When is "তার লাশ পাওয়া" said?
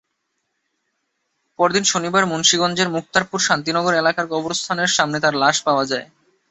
5.19-5.85